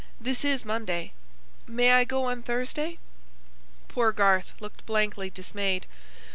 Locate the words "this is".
0.19-0.65